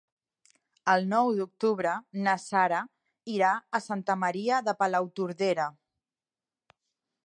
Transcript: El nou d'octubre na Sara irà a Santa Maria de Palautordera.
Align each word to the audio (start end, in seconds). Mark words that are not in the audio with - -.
El 0.93 1.03
nou 1.11 1.29
d'octubre 1.39 1.91
na 2.29 2.35
Sara 2.45 2.81
irà 3.37 3.53
a 3.81 3.85
Santa 3.91 4.19
Maria 4.25 4.63
de 4.71 4.79
Palautordera. 4.83 5.73